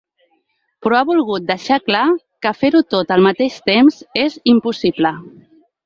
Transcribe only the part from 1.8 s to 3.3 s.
clar que fer-ho tot al